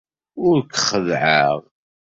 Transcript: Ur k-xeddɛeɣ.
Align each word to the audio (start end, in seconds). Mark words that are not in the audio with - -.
Ur 0.47 0.57
k-xeddɛeɣ. 0.63 1.59